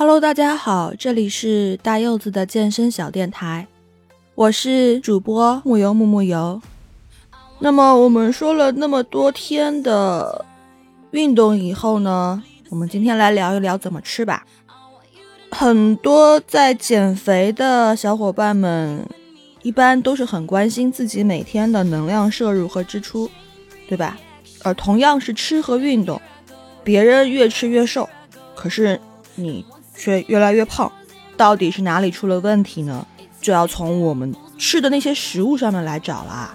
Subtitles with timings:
[0.00, 3.66] Hello，大家好，这里是大柚子的健身小电台，
[4.34, 6.62] 我是主播木油木木油。
[7.58, 10.42] 那么我们说了那么多天的
[11.10, 14.46] 运动以后呢，我们今天来聊一聊怎么吃吧。
[15.50, 19.06] 很多在减肥的小伙伴们，
[19.60, 23.30] 一般都是很关心自己每天的能量摄入和支出，
[23.86, 24.18] 对吧？
[24.62, 26.18] 而同样是吃和运动，
[26.82, 28.08] 别人越吃越瘦，
[28.54, 28.98] 可是
[29.34, 29.62] 你。
[30.00, 30.90] 却越来越胖，
[31.36, 33.06] 到底是哪里出了问题呢？
[33.38, 36.54] 就要从我们吃的那些食物上面来找了。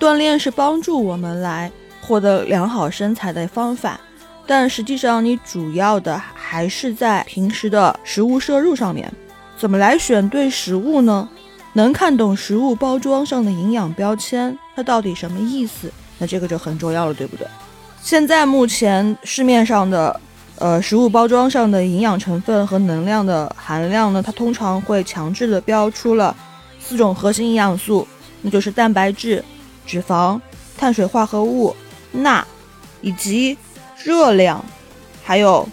[0.00, 4.00] 锻炼是帮助我们来获得良好身材的方法，
[4.46, 9.12] 但实际上你主要的还是在平时的食物摄入上面。
[9.58, 11.28] 怎么来选对食物呢？
[11.74, 15.92] 能看懂食物包装上的营养标签，它到底什么意思？
[16.16, 17.46] 那这个就很重要了，对不对？
[18.00, 20.18] 现在目前市面上的。
[20.58, 26.34] 呃，食物包装上的营养成分和能量的含量呢，它通常会强制的标出了
[26.80, 28.08] 四种核心营养素，
[28.40, 29.44] 那就是蛋白质、
[29.86, 30.40] 脂肪、
[30.78, 31.76] 碳水化合物、
[32.10, 32.42] 钠，
[33.02, 33.58] 以及
[34.02, 34.64] 热量，
[35.22, 35.68] 还有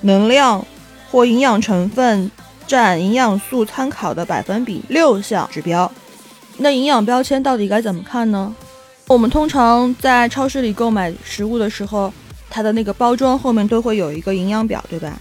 [0.00, 0.66] 能量
[1.12, 2.28] 或营养成分
[2.66, 5.88] 占营养素参考的百分比六项指标。
[6.58, 8.52] 那营养标签到底该怎么看呢？
[9.06, 12.12] 我们通常在超市里购买食物的时候。
[12.54, 15.18] 它的那个包装后面都会有一个营养表，对吧？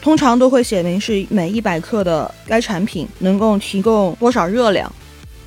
[0.00, 4.90] 通常都会写明是每一百克的该产品能够提供多少热量。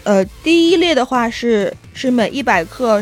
[0.04, 3.02] 呃，第一列的话是是每一百克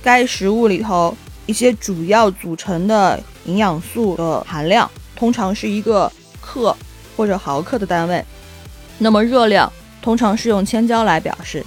[0.00, 1.12] 该食物里头
[1.46, 6.72] 一些主要组成的营养素的含量，通常是一个克
[7.16, 8.24] 或者毫克的单位。
[8.96, 11.66] 那么热量通常是用千焦来表示。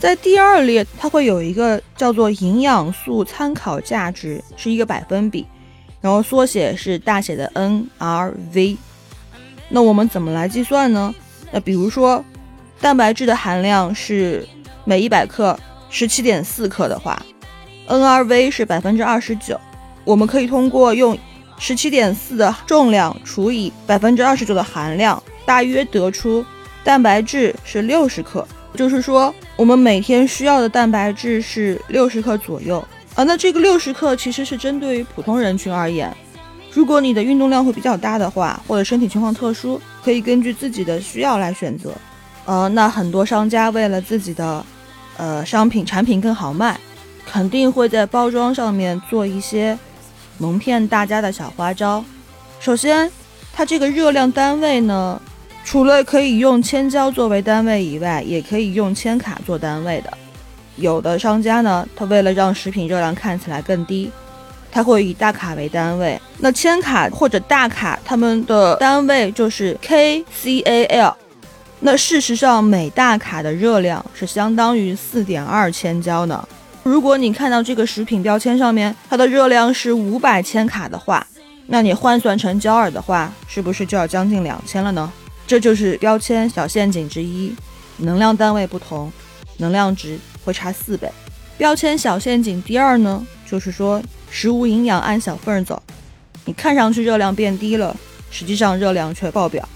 [0.00, 5.46] 在第二列，它会有一个叫做营养素参考价值，是一个百分比，
[6.00, 8.78] 然后缩写是大写的 NRV。
[9.68, 11.14] 那我们怎么来计算呢？
[11.52, 12.24] 那比如说，
[12.80, 14.48] 蛋白质的含量是
[14.86, 15.58] 每一百克
[15.90, 17.20] 十七点四克的话
[17.86, 19.60] ，NRV 是百分之二十九。
[20.04, 21.16] 我们可以通过用
[21.58, 26.42] 十七点四的重量除以百分之二十九的含量，大约得出
[26.82, 28.48] 蛋白质是六十克。
[28.74, 32.82] 就是说，我们每天需要的蛋白质是六十克左右
[33.14, 33.22] 啊。
[33.24, 36.10] 那这个六十克其实是针对于普通人群而言。
[36.72, 41.92] 如果你的运动量会比较大的话，或者身体情况特殊，可以根据自己的需要来选择。
[42.46, 44.64] 呃，那很多商家为了自己的
[45.18, 46.80] 呃商品产品更好卖，
[47.26, 49.78] 肯定会在包装上面做一些
[50.38, 52.02] 蒙骗大家的小花招。
[52.60, 53.12] 首先，
[53.52, 55.20] 它这个热量单位呢。
[55.64, 60.12] 除了可以用千焦作为单位以外，也可以用千卡做单位的。
[60.76, 64.10] 有的商家呢，他为了让食品热量看起来更低，
[64.72, 66.20] 他会以大卡为单位。
[66.38, 71.14] 那千卡或者大卡，他们的单位就是 kcal。
[71.80, 76.46] 那事实上，每大卡的热量是相当于四点二千焦呢。
[76.82, 81.26] 如果你看到这个食品标签上面它的热量是五百千卡的话，
[81.66, 85.12] 那你换算成焦耳的话，是不是就要将近两千了呢？
[85.50, 87.52] 这就是标签小陷阱之一，
[87.96, 89.12] 能量单位不同，
[89.56, 91.10] 能量值会差四倍。
[91.58, 94.00] 标签小陷阱第二呢，就是说
[94.30, 95.82] 食物营养按小份儿走，
[96.44, 97.96] 你看上去热量变低了，
[98.30, 99.68] 实际上热量却爆表。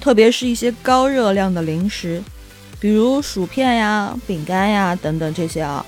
[0.00, 2.22] 特别是一些高热量的零食，
[2.80, 5.84] 比如薯片呀、饼干呀等等这些啊。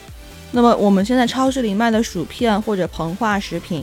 [0.52, 3.82] 那么我们现在超市里卖的薯片或者膨化食品，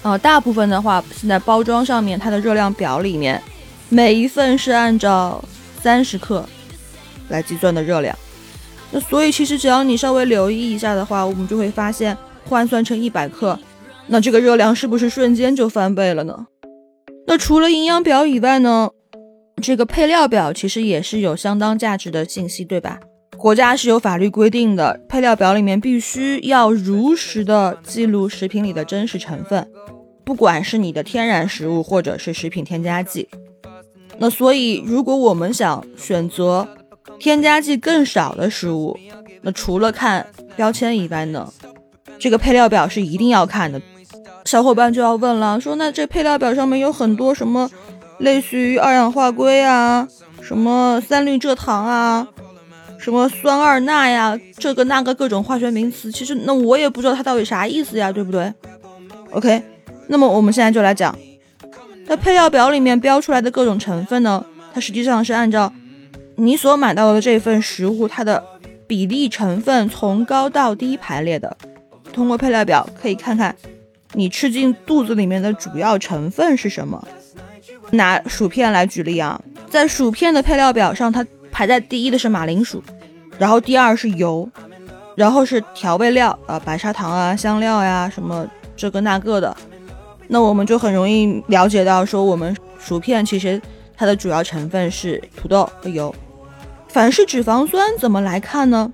[0.00, 3.42] 呃，大部分的话现在包装上面它的热量表里面。
[3.88, 5.42] 每一份是按照
[5.80, 6.44] 三十克
[7.28, 8.16] 来计算的热量，
[8.90, 12.16] 那所以其实只要你稍微留意一下的话，我们就会发现
[12.48, 13.58] 换算成一百克，
[14.08, 16.46] 那这个热量是不是瞬间就翻倍了呢？
[17.26, 18.90] 那除了营养表以外呢，
[19.62, 22.98] 这个配料表其实也是有相当价值的信息，对吧？
[23.36, 29.68] 国家是有法律规定的，配料表里面必须要如实的记录食品里的真实成分，
[30.24, 33.28] 不管是你的天然食物或者是食品添加剂。
[34.18, 36.66] 那所以，如果我们想选择
[37.18, 38.98] 添加剂更少的食物，
[39.42, 40.26] 那除了看
[40.56, 41.52] 标签以外呢，
[42.18, 43.80] 这个配料表是一定要看的。
[44.44, 47.68] 小伙伴就要问了，说那这配料表上面有很多什么，
[48.18, 50.08] 类似于二氧化硅啊，
[50.40, 52.26] 什么三氯蔗糖啊，
[52.98, 58.52] 什么酸二钠呀，这个那个各种化学名词，其实那我也不知道它到底啥意思呀，对不对
[59.32, 59.62] ？OK，
[60.08, 61.14] 那么我们现在就来讲。
[62.06, 64.44] 那配料表里面标出来的各种成分呢？
[64.72, 65.72] 它实际上是按照
[66.36, 68.42] 你所买到的这份食物它的
[68.86, 71.56] 比例成分从高到低排列的。
[72.12, 73.54] 通过配料表可以看看
[74.12, 77.06] 你吃进肚子里面的主要成分是什么。
[77.90, 82.82] 拿薯片来举例啊，在薯片的配料表上，它排在第一的是马铃薯，
[83.38, 84.48] 然后第二是油，
[85.14, 89.56] 然后是调味料，呃，白砂糖啊、香料呀，什么这个那个的。
[90.28, 93.60] 那我们就很容易了解到，说我们薯片其实
[93.96, 96.14] 它的主要成分是土豆和油。
[96.88, 98.92] 反式脂肪酸怎么来看呢？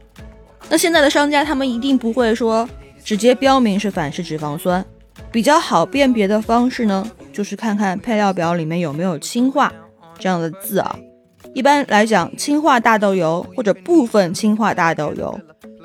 [0.68, 2.68] 那现在的商家他们一定不会说
[3.04, 4.84] 直接标明是反式脂肪酸，
[5.30, 9.72] 比较好辨别的方式呢，就是看看配料表里面有没有氢化
[10.18, 10.98] 这样的字啊。
[11.54, 15.38] 一般来讲，氢化大豆油或者部分氢化大豆油、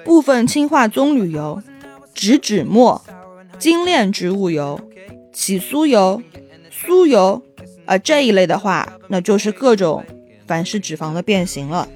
[0.05, 1.61] 部分氢化棕榈油、
[2.13, 3.01] 植脂末、
[3.59, 4.79] 精炼植物油。
[5.37, 6.19] 起酥油、
[6.71, 7.39] 酥油
[7.85, 10.03] 啊这一类的话，那就是各种
[10.47, 11.87] 反式脂肪的变形了。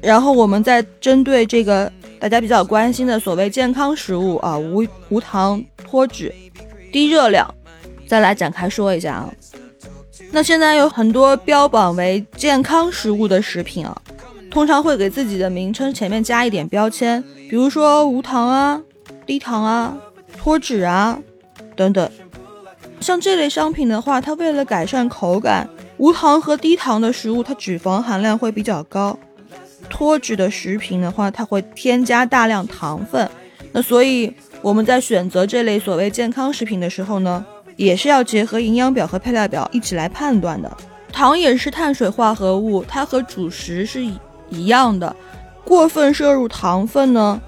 [0.00, 6.32] 然后我们再针对这个大家比较关心的所谓健康食物啊，无无糖、脱脂、
[6.92, 7.52] 低热量，
[8.06, 9.34] 再来展开说一下啊。
[10.30, 14.02] 那现在有很多标榜为健康食物的食品啊，
[14.52, 17.20] 通常会给自己的名称前面加一点标签，
[17.50, 18.80] 比如说无糖啊、
[19.26, 19.98] 低糖啊、
[20.38, 21.18] 脱脂啊
[21.74, 22.08] 等等。
[23.02, 29.18] 像这类商品的话，它为了改善口感，无糖和低糖的食物它脂肪含量会比较高；
[29.90, 33.28] 脱脂的食品的话，它会添加大量糖分。
[33.72, 37.44] 那所以我们在选择这类所谓健康食品的时候呢，
[37.76, 40.70] 也是要结合营养表和配料表一起来判断的。
[41.10, 44.16] 糖也是碳水化合物，它和主食是一
[44.48, 45.14] 一样的，
[45.64, 47.40] 过分摄入糖分呢？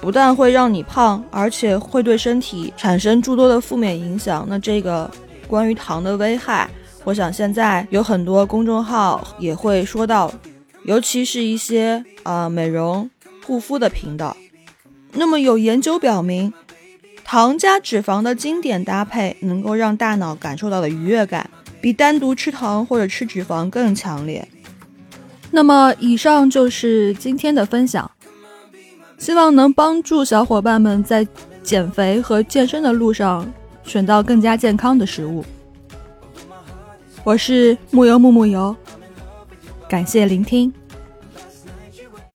[0.00, 4.46] 不但会让你胖，而且会对身体产生诸多的负面影响。
[4.48, 5.10] 那这个
[5.48, 6.68] 关于糖的危害，
[7.02, 10.32] 我想现在有很多公众号也会说到，
[10.84, 13.08] 尤其是一些啊美容
[13.44, 14.36] 护肤的频道。
[15.12, 16.52] 那么有研究表明，
[17.24, 21.48] 糖加脂肪的经典搭配，能够让大脑感受到的愉悦感，
[21.80, 24.46] 比单独吃糖或者吃脂肪更强烈。
[25.50, 28.10] 那么以上就是今天的分享。
[29.18, 31.26] 希望能帮助小伙伴们在
[31.62, 33.50] 减肥和健身的路上
[33.82, 35.44] 选到更加健康的食物。
[37.24, 38.74] 我是木油木木油，
[39.88, 40.72] 感谢聆听。